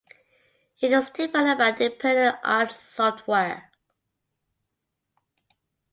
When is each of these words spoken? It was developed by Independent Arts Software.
It 0.79 0.89
was 0.89 1.11
developed 1.11 1.59
by 1.59 1.69
Independent 1.73 2.37
Arts 2.43 2.75
Software. 2.77 3.71